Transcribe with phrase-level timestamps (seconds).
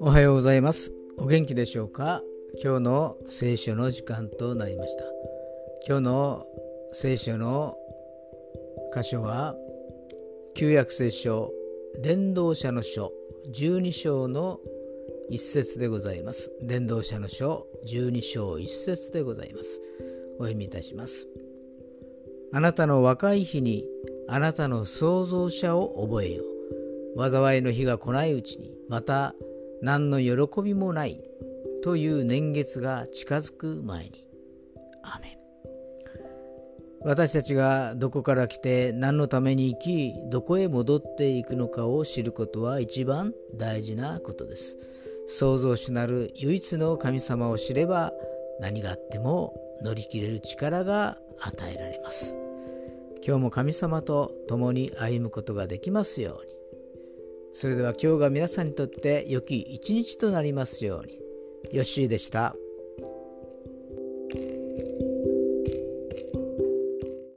[0.00, 0.92] おはようございます。
[1.18, 2.22] お元気でしょうか？
[2.62, 5.04] 今日の聖書の時間となりました。
[5.88, 6.46] 今日の
[6.92, 7.76] 聖書の
[8.94, 9.56] 箇所は
[10.54, 11.50] 旧約聖書
[12.00, 13.12] 伝道者の書
[13.52, 14.60] 12章の
[15.30, 16.52] 一節でございます。
[16.62, 19.80] 伝道者の書12章一節でございます。
[20.38, 21.26] お読みいたします。
[22.54, 23.84] あなたの若い日に
[24.28, 26.44] あなたの創造者を覚えよ
[27.18, 29.34] 災いの日が来ないうちにまた
[29.82, 31.20] 何の喜びもない
[31.82, 34.24] という年月が近づく前に。
[35.02, 35.38] アメン。
[37.04, 44.78] 私たちがどこから来て何のために生きどこへ戻っていくのかを知ることは一番大事なことです。
[45.26, 48.12] 創造主なる唯一の神様を知れば
[48.60, 52.36] 何があっても乗り切れる力が与えられます。
[53.26, 56.54] 今日も神様と共に歩むことができますように。
[57.52, 61.20] それでは今日が皆さんにとって良き一日となりますように。
[61.72, 62.54] ヨッシーでした。